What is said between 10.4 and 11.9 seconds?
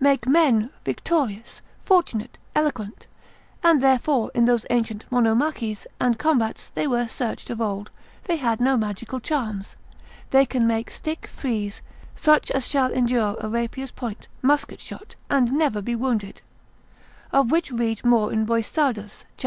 can make stick frees,